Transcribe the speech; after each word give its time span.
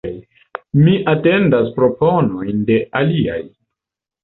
Mi 0.85 0.93
atendas 1.11 1.69
proponojn 1.77 2.65
de 2.73 2.81
aliaj. 3.03 3.39